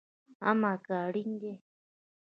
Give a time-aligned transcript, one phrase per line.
[0.49, 1.53] امه که اړين دي